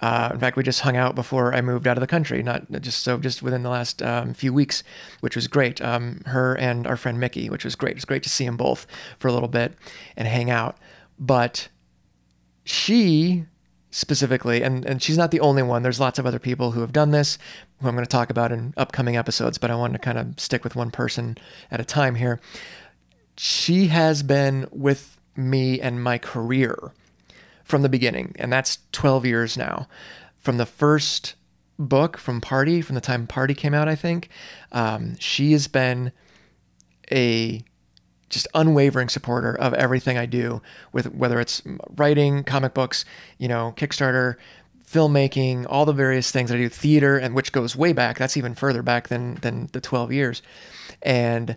Uh, 0.00 0.30
in 0.32 0.38
fact, 0.38 0.56
we 0.56 0.62
just 0.62 0.80
hung 0.80 0.96
out 0.96 1.14
before 1.14 1.54
I 1.54 1.60
moved 1.62 1.86
out 1.86 1.96
of 1.96 2.00
the 2.00 2.06
country, 2.06 2.42
not 2.42 2.70
just 2.80 3.02
so 3.02 3.18
just 3.18 3.42
within 3.42 3.62
the 3.62 3.70
last 3.70 4.02
um, 4.02 4.34
few 4.34 4.52
weeks, 4.52 4.82
which 5.20 5.34
was 5.34 5.48
great. 5.48 5.80
Um, 5.80 6.20
her 6.26 6.54
and 6.58 6.86
our 6.86 6.96
friend 6.96 7.18
Mickey, 7.18 7.48
which 7.48 7.64
was 7.64 7.74
great. 7.76 7.92
It 7.92 7.96
was 7.96 8.04
great 8.04 8.22
to 8.24 8.28
see 8.28 8.44
them 8.44 8.56
both 8.56 8.86
for 9.18 9.28
a 9.28 9.32
little 9.32 9.48
bit 9.48 9.74
and 10.16 10.28
hang 10.28 10.50
out. 10.50 10.76
But 11.18 11.68
she 12.64 13.46
specifically, 13.90 14.62
and, 14.62 14.84
and 14.84 15.02
she's 15.02 15.16
not 15.16 15.30
the 15.30 15.40
only 15.40 15.62
one. 15.62 15.82
There's 15.82 16.00
lots 16.00 16.18
of 16.18 16.26
other 16.26 16.38
people 16.38 16.72
who 16.72 16.82
have 16.82 16.92
done 16.92 17.12
this, 17.12 17.38
who 17.80 17.88
I'm 17.88 17.94
going 17.94 18.04
to 18.04 18.10
talk 18.10 18.28
about 18.28 18.52
in 18.52 18.74
upcoming 18.76 19.16
episodes, 19.16 19.56
but 19.56 19.70
I 19.70 19.74
wanted 19.74 19.94
to 19.94 19.98
kind 20.00 20.18
of 20.18 20.38
stick 20.38 20.64
with 20.64 20.76
one 20.76 20.90
person 20.90 21.38
at 21.70 21.80
a 21.80 21.84
time 21.84 22.14
here. 22.14 22.38
She 23.38 23.86
has 23.86 24.22
been 24.22 24.66
with 24.70 25.18
me 25.34 25.80
and 25.80 26.02
my 26.02 26.18
career 26.18 26.92
from 27.66 27.82
the 27.82 27.88
beginning, 27.88 28.34
and 28.38 28.52
that's 28.52 28.78
12 28.92 29.26
years 29.26 29.56
now. 29.58 29.88
From 30.38 30.56
the 30.56 30.66
first 30.66 31.34
book 31.78 32.16
from 32.16 32.40
Party, 32.40 32.80
from 32.80 32.94
the 32.94 33.00
time 33.00 33.26
Party 33.26 33.54
came 33.54 33.74
out, 33.74 33.88
I 33.88 33.96
think, 33.96 34.28
um, 34.70 35.16
she 35.18 35.50
has 35.50 35.66
been 35.66 36.12
a 37.10 37.62
just 38.30 38.46
unwavering 38.54 39.08
supporter 39.08 39.52
of 39.58 39.74
everything 39.74 40.16
I 40.16 40.26
do 40.26 40.62
with 40.92 41.12
whether 41.12 41.40
it's 41.40 41.60
writing, 41.96 42.44
comic 42.44 42.72
books, 42.72 43.04
you 43.38 43.48
know, 43.48 43.74
Kickstarter, 43.76 44.36
filmmaking, 44.88 45.66
all 45.68 45.84
the 45.84 45.92
various 45.92 46.30
things 46.30 46.52
I 46.52 46.56
do, 46.56 46.68
theater, 46.68 47.18
and 47.18 47.34
which 47.34 47.50
goes 47.50 47.74
way 47.74 47.92
back. 47.92 48.16
That's 48.16 48.36
even 48.36 48.54
further 48.54 48.82
back 48.82 49.08
than 49.08 49.36
than 49.36 49.68
the 49.72 49.80
12 49.80 50.12
years. 50.12 50.42
And 51.02 51.56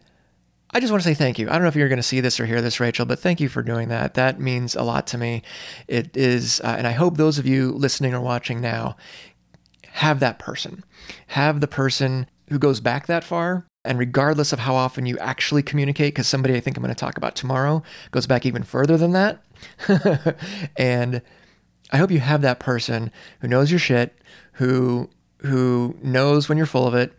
I 0.71 0.79
just 0.79 0.91
want 0.91 1.01
to 1.01 1.09
say 1.09 1.15
thank 1.15 1.39
you. 1.39 1.49
I 1.49 1.53
don't 1.53 1.63
know 1.63 1.67
if 1.67 1.75
you're 1.75 1.89
going 1.89 1.97
to 1.97 2.03
see 2.03 2.19
this 2.19 2.39
or 2.39 2.45
hear 2.45 2.61
this, 2.61 2.79
Rachel, 2.79 3.05
but 3.05 3.19
thank 3.19 3.39
you 3.39 3.49
for 3.49 3.63
doing 3.63 3.89
that. 3.89 4.13
That 4.13 4.39
means 4.39 4.75
a 4.75 4.83
lot 4.83 5.07
to 5.07 5.17
me. 5.17 5.41
It 5.88 6.15
is, 6.15 6.61
uh, 6.63 6.75
and 6.77 6.85
I 6.85 6.91
hope 6.91 7.17
those 7.17 7.39
of 7.39 7.47
you 7.47 7.71
listening 7.71 8.13
or 8.13 8.21
watching 8.21 8.61
now 8.61 8.95
have 9.88 10.19
that 10.19 10.38
person, 10.38 10.83
have 11.27 11.59
the 11.59 11.67
person 11.67 12.27
who 12.49 12.59
goes 12.59 12.79
back 12.79 13.07
that 13.07 13.23
far 13.23 13.65
and 13.85 13.97
regardless 13.97 14.51
of 14.53 14.59
how 14.59 14.75
often 14.75 15.05
you 15.05 15.17
actually 15.19 15.63
communicate, 15.63 16.13
because 16.13 16.27
somebody 16.27 16.55
I 16.55 16.59
think 16.59 16.77
I'm 16.77 16.83
going 16.83 16.93
to 16.93 16.99
talk 16.99 17.17
about 17.17 17.35
tomorrow 17.35 17.81
goes 18.11 18.27
back 18.27 18.45
even 18.45 18.63
further 18.63 18.97
than 18.97 19.13
that. 19.13 19.41
and 20.77 21.21
I 21.91 21.97
hope 21.97 22.11
you 22.11 22.19
have 22.19 22.41
that 22.41 22.59
person 22.59 23.11
who 23.39 23.47
knows 23.47 23.71
your 23.71 23.79
shit, 23.79 24.15
who 24.53 25.09
who 25.38 25.95
knows 26.03 26.49
when 26.49 26.57
you're 26.57 26.67
full 26.67 26.85
of 26.85 26.93
it, 26.93 27.13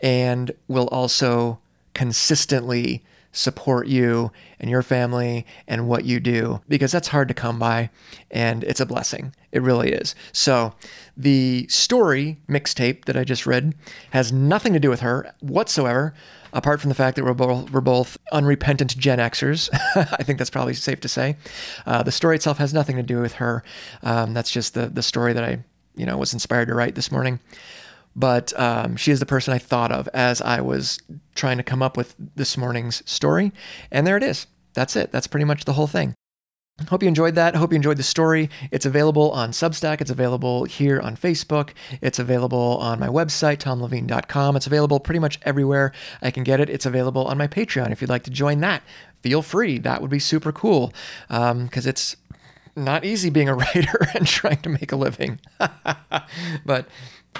and 0.00 0.50
will 0.68 0.88
also 0.88 1.60
consistently 1.96 3.02
support 3.32 3.86
you 3.86 4.30
and 4.60 4.70
your 4.70 4.82
family 4.82 5.46
and 5.66 5.88
what 5.88 6.04
you 6.04 6.20
do 6.20 6.60
because 6.68 6.92
that's 6.92 7.08
hard 7.08 7.26
to 7.26 7.32
come 7.32 7.58
by 7.58 7.88
and 8.30 8.62
it's 8.64 8.80
a 8.80 8.86
blessing. 8.86 9.34
It 9.50 9.62
really 9.62 9.92
is. 9.92 10.14
So, 10.32 10.74
the 11.16 11.66
story 11.68 12.38
mixtape 12.46 13.06
that 13.06 13.16
I 13.16 13.24
just 13.24 13.46
read 13.46 13.74
has 14.10 14.30
nothing 14.30 14.74
to 14.74 14.78
do 14.78 14.90
with 14.90 15.00
her 15.00 15.32
whatsoever, 15.40 16.12
apart 16.52 16.82
from 16.82 16.90
the 16.90 16.94
fact 16.94 17.16
that 17.16 17.24
we're 17.24 17.32
both, 17.32 17.70
we're 17.70 17.80
both 17.80 18.18
unrepentant 18.30 18.98
Gen 18.98 19.18
Xers. 19.18 19.70
I 19.96 20.22
think 20.22 20.36
that's 20.36 20.50
probably 20.50 20.74
safe 20.74 21.00
to 21.00 21.08
say. 21.08 21.36
Uh, 21.86 22.02
the 22.02 22.12
story 22.12 22.36
itself 22.36 22.58
has 22.58 22.74
nothing 22.74 22.96
to 22.96 23.02
do 23.02 23.22
with 23.22 23.32
her. 23.34 23.64
Um, 24.02 24.34
that's 24.34 24.50
just 24.50 24.74
the, 24.74 24.88
the 24.88 25.02
story 25.02 25.32
that 25.32 25.44
I 25.44 25.64
you 25.94 26.04
know 26.04 26.18
was 26.18 26.34
inspired 26.34 26.68
to 26.68 26.74
write 26.74 26.94
this 26.94 27.10
morning 27.10 27.40
but 28.16 28.58
um, 28.58 28.96
she 28.96 29.12
is 29.12 29.20
the 29.20 29.26
person 29.26 29.52
I 29.52 29.58
thought 29.58 29.92
of 29.92 30.08
as 30.14 30.40
I 30.40 30.62
was 30.62 30.98
trying 31.34 31.58
to 31.58 31.62
come 31.62 31.82
up 31.82 31.96
with 31.96 32.16
this 32.34 32.56
morning's 32.56 33.08
story. 33.08 33.52
And 33.92 34.06
there 34.06 34.16
it 34.16 34.22
is. 34.22 34.46
That's 34.72 34.96
it. 34.96 35.12
That's 35.12 35.26
pretty 35.26 35.44
much 35.44 35.66
the 35.66 35.74
whole 35.74 35.86
thing. 35.86 36.14
Hope 36.88 37.02
you 37.02 37.08
enjoyed 37.08 37.36
that. 37.36 37.56
Hope 37.56 37.72
you 37.72 37.76
enjoyed 37.76 37.96
the 37.96 38.02
story. 38.02 38.50
It's 38.70 38.84
available 38.84 39.30
on 39.30 39.50
Substack. 39.50 40.02
It's 40.02 40.10
available 40.10 40.64
here 40.64 41.00
on 41.00 41.16
Facebook. 41.16 41.70
It's 42.02 42.18
available 42.18 42.78
on 42.82 43.00
my 43.00 43.08
website, 43.08 43.58
tomleveen.com. 43.58 44.56
It's 44.56 44.66
available 44.66 45.00
pretty 45.00 45.18
much 45.18 45.38
everywhere 45.42 45.92
I 46.20 46.30
can 46.30 46.44
get 46.44 46.60
it. 46.60 46.68
It's 46.68 46.84
available 46.84 47.24
on 47.26 47.38
my 47.38 47.48
Patreon 47.48 47.92
if 47.92 48.02
you'd 48.02 48.10
like 48.10 48.24
to 48.24 48.30
join 48.30 48.60
that. 48.60 48.82
Feel 49.22 49.40
free. 49.40 49.78
That 49.78 50.02
would 50.02 50.10
be 50.10 50.18
super 50.18 50.52
cool 50.52 50.92
because 51.28 51.50
um, 51.52 51.70
it's 51.72 52.16
not 52.76 53.06
easy 53.06 53.30
being 53.30 53.48
a 53.48 53.54
writer 53.56 54.08
and 54.14 54.26
trying 54.26 54.60
to 54.60 54.68
make 54.68 54.92
a 54.92 54.96
living. 54.96 55.40
but 56.66 56.86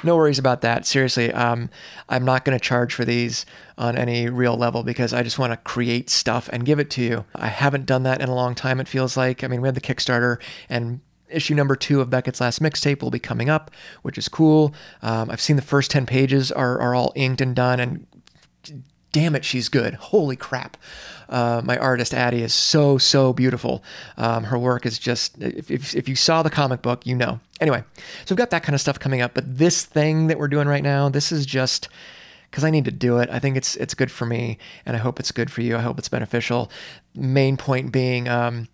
no 0.04 0.16
worries 0.16 0.38
about 0.38 0.60
that. 0.62 0.86
Seriously, 0.86 1.32
um, 1.32 1.70
I'm 2.08 2.24
not 2.24 2.44
going 2.44 2.58
to 2.58 2.62
charge 2.62 2.94
for 2.94 3.04
these 3.04 3.46
on 3.78 3.96
any 3.96 4.28
real 4.28 4.56
level 4.56 4.82
because 4.82 5.12
I 5.12 5.22
just 5.22 5.38
want 5.38 5.52
to 5.52 5.56
create 5.58 6.10
stuff 6.10 6.48
and 6.52 6.64
give 6.64 6.78
it 6.78 6.90
to 6.90 7.02
you. 7.02 7.24
I 7.34 7.48
haven't 7.48 7.86
done 7.86 8.02
that 8.04 8.20
in 8.20 8.28
a 8.28 8.34
long 8.34 8.54
time, 8.54 8.80
it 8.80 8.88
feels 8.88 9.16
like. 9.16 9.44
I 9.44 9.48
mean, 9.48 9.60
we 9.60 9.68
had 9.68 9.74
the 9.74 9.80
Kickstarter 9.80 10.38
and 10.68 11.00
issue 11.28 11.54
number 11.54 11.76
two 11.76 12.00
of 12.00 12.08
Beckett's 12.08 12.40
Last 12.40 12.62
Mixtape 12.62 13.02
will 13.02 13.10
be 13.10 13.18
coming 13.18 13.50
up, 13.50 13.70
which 14.02 14.18
is 14.18 14.28
cool. 14.28 14.74
Um, 15.02 15.30
I've 15.30 15.40
seen 15.40 15.56
the 15.56 15.62
first 15.62 15.90
10 15.90 16.06
pages 16.06 16.52
are, 16.52 16.78
are 16.80 16.94
all 16.94 17.12
inked 17.16 17.40
and 17.40 17.54
done, 17.54 17.80
and 17.80 18.06
damn 19.16 19.34
it, 19.34 19.46
she's 19.46 19.70
good. 19.70 19.94
Holy 19.94 20.36
crap. 20.36 20.76
Uh, 21.30 21.62
my 21.64 21.78
artist 21.78 22.12
Addie 22.12 22.42
is 22.42 22.52
so 22.52 22.98
so 22.98 23.32
beautiful. 23.32 23.82
Um, 24.18 24.44
her 24.44 24.58
work 24.58 24.84
is 24.84 24.98
just 24.98 25.40
if, 25.40 25.70
if, 25.70 25.96
if 25.96 26.06
you 26.06 26.14
saw 26.14 26.42
the 26.42 26.50
comic 26.50 26.82
book, 26.82 27.06
you 27.06 27.16
know. 27.16 27.40
Anyway, 27.58 27.82
so 27.96 28.34
we've 28.34 28.36
got 28.36 28.50
that 28.50 28.62
kind 28.62 28.74
of 28.74 28.80
stuff 28.82 29.00
coming 29.00 29.22
up, 29.22 29.32
but 29.32 29.56
this 29.56 29.86
thing 29.86 30.26
that 30.26 30.38
we're 30.38 30.48
doing 30.48 30.68
right 30.68 30.82
now, 30.82 31.08
this 31.08 31.32
is 31.32 31.46
just 31.46 31.88
because 32.50 32.62
I 32.62 32.68
need 32.68 32.84
to 32.84 32.90
do 32.90 33.16
it. 33.16 33.30
I 33.30 33.38
think 33.38 33.56
it's 33.56 33.74
it's 33.76 33.94
good 33.94 34.10
for 34.10 34.26
me, 34.26 34.58
and 34.84 34.94
I 34.94 34.98
hope 34.98 35.18
it's 35.18 35.32
good 35.32 35.50
for 35.50 35.62
you. 35.62 35.78
I 35.78 35.80
hope 35.80 35.98
it's 35.98 36.10
beneficial. 36.10 36.70
Main 37.14 37.56
point 37.56 37.92
being. 37.92 38.28
Um, 38.28 38.68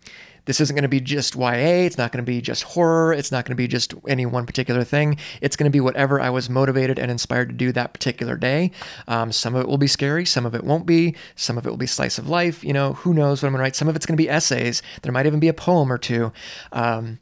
this 0.44 0.61
isn't 0.61 0.75
going 0.75 0.82
to 0.82 0.88
be 0.88 1.00
just 1.00 1.37
YA. 1.37 1.84
It's 1.84 1.99
not 1.99 2.12
going 2.12 2.25
to 2.25 2.30
be 2.30 2.40
just 2.40 2.64
horror. 2.64 3.12
It's 3.12 3.30
not 3.30 3.44
going 3.44 3.52
to 3.52 3.56
be 3.56 3.68
just 3.68 3.94
any 4.08 4.26
one 4.26 4.46
particular 4.46 4.84
thing. 4.84 5.18
It's 5.40 5.56
going 5.56 5.70
to 5.70 5.72
be 5.72 5.80
whatever 5.80 6.20
I 6.20 6.30
was 6.30 6.50
motivated 6.50 6.99
and 6.99 7.11
inspired 7.11 7.49
to 7.50 7.54
do 7.54 7.72
that 7.72 7.92
particular 7.92 8.37
day. 8.37 8.72
Um, 9.06 9.32
some 9.32 9.54
of 9.54 9.62
it 9.62 9.68
will 9.68 9.78
be 9.78 9.87
scary. 9.87 10.25
Some 10.25 10.46
of 10.46 10.54
it 10.54 10.64
won't 10.64 10.87
be. 10.87 11.14
Some 11.37 11.58
of 11.58 11.66
it 11.66 11.70
will 11.70 11.76
be 11.76 11.87
slice 11.87 12.18
of 12.18 12.28
life. 12.28 12.64
You 12.64 12.72
know, 12.72 12.94
who 12.94 13.14
knows 13.14 13.42
what 13.42 13.49
I'm 13.49 13.52
going 13.52 13.61
to 13.61 13.62
write. 13.62 13.76
Some 13.76 13.88
of 13.88 13.96
it's 13.96 14.06
going 14.06 14.16
to 14.16 14.22
be 14.22 14.30
essays. 14.30 14.82
There 15.02 15.12
might 15.12 15.26
even 15.26 15.40
be 15.40 15.49
a 15.49 15.54
poem 15.54 15.92
or 15.92 15.99
two. 15.99 16.32
Um, 16.72 17.20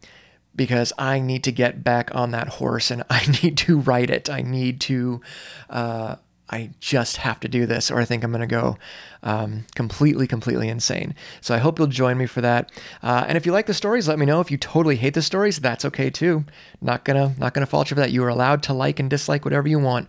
because 0.56 0.92
I 0.98 1.20
need 1.20 1.44
to 1.44 1.52
get 1.52 1.84
back 1.84 2.14
on 2.14 2.32
that 2.32 2.48
horse 2.48 2.90
and 2.90 3.04
I 3.10 3.24
need 3.42 3.56
to 3.58 3.78
write 3.78 4.10
it. 4.10 4.28
I 4.28 4.42
need 4.42 4.80
to, 4.82 5.20
uh, 5.68 6.16
I 6.50 6.70
just 6.80 7.18
have 7.18 7.40
to 7.40 7.48
do 7.48 7.64
this, 7.64 7.90
or 7.90 8.00
I 8.00 8.04
think 8.04 8.24
I'm 8.24 8.32
going 8.32 8.40
to 8.40 8.46
go 8.46 8.76
um, 9.22 9.66
completely, 9.74 10.26
completely 10.26 10.68
insane. 10.68 11.14
So 11.40 11.54
I 11.54 11.58
hope 11.58 11.78
you'll 11.78 11.88
join 11.88 12.18
me 12.18 12.26
for 12.26 12.40
that. 12.40 12.70
Uh, 13.02 13.24
and 13.28 13.38
if 13.38 13.46
you 13.46 13.52
like 13.52 13.66
the 13.66 13.74
stories, 13.74 14.08
let 14.08 14.18
me 14.18 14.26
know. 14.26 14.40
If 14.40 14.50
you 14.50 14.56
totally 14.56 14.96
hate 14.96 15.14
the 15.14 15.22
stories, 15.22 15.60
that's 15.60 15.84
okay 15.84 16.10
too. 16.10 16.44
Not 16.82 17.04
gonna, 17.04 17.34
not 17.38 17.52
gonna 17.52 17.66
fault 17.66 17.90
you 17.90 17.94
for 17.94 18.00
that. 18.00 18.10
You 18.10 18.24
are 18.24 18.28
allowed 18.28 18.62
to 18.64 18.72
like 18.72 18.98
and 18.98 19.10
dislike 19.10 19.44
whatever 19.44 19.68
you 19.68 19.78
want. 19.78 20.08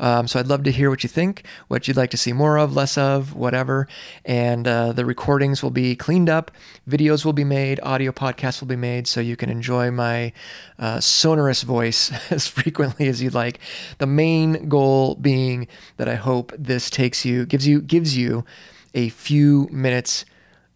Um, 0.00 0.26
so 0.26 0.40
I'd 0.40 0.46
love 0.46 0.62
to 0.62 0.72
hear 0.72 0.88
what 0.88 1.02
you 1.02 1.08
think, 1.08 1.44
what 1.68 1.86
you'd 1.86 1.96
like 1.96 2.10
to 2.10 2.16
see 2.16 2.32
more 2.32 2.58
of, 2.58 2.74
less 2.74 2.96
of, 2.96 3.34
whatever. 3.34 3.86
And 4.24 4.66
uh, 4.66 4.92
the 4.92 5.04
recordings 5.04 5.62
will 5.62 5.70
be 5.70 5.94
cleaned 5.94 6.30
up, 6.30 6.50
videos 6.88 7.24
will 7.24 7.34
be 7.34 7.44
made, 7.44 7.80
audio 7.82 8.12
podcasts 8.12 8.60
will 8.60 8.68
be 8.68 8.76
made, 8.76 9.06
so 9.06 9.20
you 9.20 9.36
can 9.36 9.50
enjoy 9.50 9.90
my 9.90 10.32
uh, 10.78 11.00
sonorous 11.00 11.62
voice 11.62 12.10
as 12.30 12.46
frequently 12.46 13.08
as 13.08 13.20
you'd 13.20 13.34
like. 13.34 13.60
The 13.98 14.06
main 14.06 14.70
goal 14.70 15.16
being 15.16 15.68
that 15.98 16.08
I 16.08 16.14
hope 16.14 16.52
this 16.58 16.88
takes 16.88 17.26
you, 17.26 17.44
gives 17.44 17.66
you, 17.66 17.82
gives 17.82 18.16
you 18.16 18.44
a 18.94 19.10
few 19.10 19.68
minutes 19.70 20.24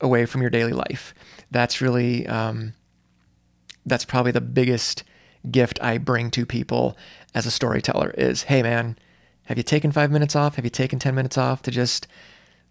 away 0.02 0.26
from 0.26 0.42
your 0.42 0.50
daily 0.50 0.72
life. 0.72 1.14
That's 1.50 1.80
really, 1.80 2.26
um, 2.26 2.74
that's 3.86 4.04
probably 4.04 4.32
the 4.32 4.42
biggest 4.42 5.04
gift 5.50 5.78
I 5.82 5.98
bring 5.98 6.30
to 6.32 6.44
people 6.44 6.96
as 7.34 7.46
a 7.46 7.50
storyteller 7.50 8.10
is, 8.16 8.42
hey 8.42 8.62
man, 8.62 8.96
have 9.44 9.56
you 9.56 9.64
taken 9.64 9.92
five 9.92 10.10
minutes 10.10 10.36
off? 10.36 10.56
Have 10.56 10.64
you 10.64 10.70
taken 10.70 10.98
10 10.98 11.14
minutes 11.14 11.38
off 11.38 11.62
to 11.62 11.70
just 11.70 12.06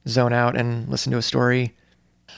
zone 0.07 0.33
out 0.33 0.55
and 0.55 0.87
listen 0.89 1.11
to 1.11 1.17
a 1.17 1.21
story? 1.21 1.75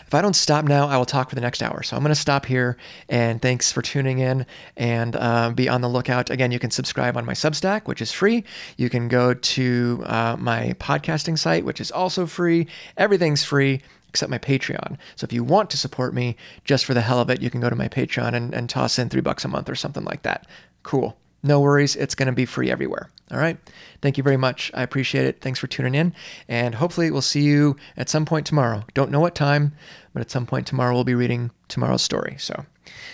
If 0.07 0.13
I 0.13 0.21
don't 0.21 0.35
stop 0.35 0.65
now, 0.65 0.87
I 0.87 0.97
will 0.97 1.05
talk 1.05 1.29
for 1.29 1.35
the 1.35 1.41
next 1.41 1.61
hour. 1.61 1.83
So 1.83 1.95
I'm 1.95 2.01
going 2.01 2.13
to 2.13 2.19
stop 2.19 2.45
here. 2.45 2.77
And 3.09 3.41
thanks 3.41 3.71
for 3.71 3.81
tuning 3.81 4.19
in 4.19 4.45
and 4.77 5.15
uh, 5.15 5.51
be 5.51 5.69
on 5.69 5.81
the 5.81 5.89
lookout. 5.89 6.29
Again, 6.29 6.51
you 6.51 6.59
can 6.59 6.71
subscribe 6.71 7.17
on 7.17 7.25
my 7.25 7.33
Substack, 7.33 7.87
which 7.87 8.01
is 8.01 8.11
free. 8.11 8.43
You 8.77 8.89
can 8.89 9.07
go 9.07 9.33
to 9.33 10.03
uh, 10.05 10.37
my 10.39 10.75
podcasting 10.79 11.37
site, 11.37 11.65
which 11.65 11.81
is 11.81 11.91
also 11.91 12.25
free. 12.25 12.67
Everything's 12.97 13.43
free 13.43 13.81
except 14.11 14.29
my 14.29 14.37
Patreon. 14.37 14.97
So 15.15 15.23
if 15.23 15.31
you 15.31 15.41
want 15.41 15.69
to 15.69 15.77
support 15.77 16.13
me 16.13 16.35
just 16.65 16.83
for 16.83 16.93
the 16.93 17.01
hell 17.01 17.21
of 17.21 17.29
it, 17.29 17.41
you 17.41 17.49
can 17.49 17.61
go 17.61 17.69
to 17.69 17.75
my 17.77 17.87
Patreon 17.87 18.33
and, 18.33 18.53
and 18.53 18.69
toss 18.69 18.99
in 18.99 19.07
three 19.07 19.21
bucks 19.21 19.45
a 19.45 19.47
month 19.47 19.69
or 19.69 19.75
something 19.75 20.03
like 20.03 20.23
that. 20.23 20.47
Cool. 20.83 21.17
No 21.43 21.61
worries, 21.61 21.95
it's 21.95 22.13
going 22.13 22.27
to 22.27 22.33
be 22.33 22.45
free 22.45 22.69
everywhere. 22.69 23.09
All 23.31 23.37
right. 23.37 23.57
Thank 24.01 24.17
you 24.17 24.23
very 24.23 24.37
much. 24.37 24.69
I 24.73 24.83
appreciate 24.83 25.25
it. 25.25 25.39
Thanks 25.39 25.59
for 25.59 25.67
tuning 25.67 25.95
in. 25.95 26.13
And 26.49 26.75
hopefully, 26.75 27.09
we'll 27.09 27.21
see 27.21 27.41
you 27.41 27.77
at 27.95 28.09
some 28.09 28.25
point 28.25 28.45
tomorrow. 28.45 28.83
Don't 28.93 29.09
know 29.09 29.21
what 29.21 29.33
time, 29.33 29.73
but 30.13 30.19
at 30.19 30.29
some 30.29 30.45
point 30.45 30.67
tomorrow, 30.67 30.93
we'll 30.93 31.05
be 31.05 31.15
reading 31.15 31.49
tomorrow's 31.69 32.03
story. 32.03 32.35
So 32.37 32.65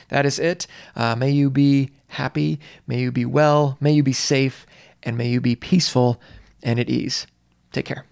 that 0.09 0.25
is 0.25 0.39
it. 0.39 0.65
Uh, 0.95 1.15
may 1.15 1.29
you 1.29 1.49
be 1.49 1.91
happy. 2.07 2.59
May 2.87 2.99
you 2.99 3.11
be 3.11 3.25
well. 3.25 3.77
May 3.79 3.93
you 3.93 4.03
be 4.03 4.13
safe. 4.13 4.65
And 5.03 5.17
may 5.17 5.29
you 5.29 5.39
be 5.39 5.55
peaceful 5.55 6.19
and 6.63 6.79
at 6.79 6.89
ease. 6.89 7.27
Take 7.71 7.85
care. 7.85 8.05